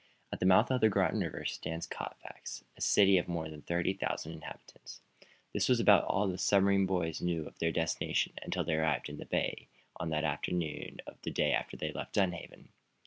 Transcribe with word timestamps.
At 0.33 0.39
the 0.39 0.47
mouth 0.47 0.71
of 0.71 0.81
the 0.81 0.89
Groton 0.89 1.19
river 1.19 1.45
stands 1.45 1.85
Colfax, 1.85 2.63
a 2.75 2.81
city 2.81 3.19
of 3.19 3.27
more 3.27 3.47
than 3.51 3.61
thirty 3.61 3.93
thousand 3.93 4.31
inhabitants. 4.31 4.99
This 5.53 5.69
was 5.69 5.79
about 5.79 6.05
all 6.05 6.25
that 6.25 6.31
the 6.31 6.37
submarine 6.39 6.87
boys 6.87 7.21
knew 7.21 7.45
of 7.45 7.59
their 7.59 7.71
destination, 7.71 8.33
until 8.41 8.63
they 8.63 8.73
arrived 8.77 9.09
in 9.09 9.17
the 9.19 9.25
bay 9.25 9.67
on 9.97 10.09
the 10.09 10.15
afternoon 10.17 11.01
of 11.05 11.21
the 11.21 11.29
day 11.29 11.53
after 11.53 11.77
they 11.77 11.91
left, 11.91 12.15
Dunhaven. 12.15 12.69